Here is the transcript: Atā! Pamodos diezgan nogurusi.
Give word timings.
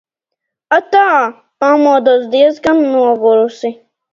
Atā! 0.77 1.03
Pamodos 1.65 2.27
diezgan 2.33 2.83
nogurusi. 2.97 3.75